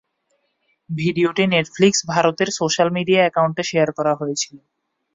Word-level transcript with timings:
ভিডিওটি 0.89 1.43
নেটফ্লিক্স 1.47 1.99
ভারতের 2.07 2.49
social 2.59 2.89
media 2.97 3.21
অ্যাকাউন্টে 3.23 3.63
শেয়ার 3.63 3.89
করা 3.97 4.13
হয়েছিল। 4.15 4.55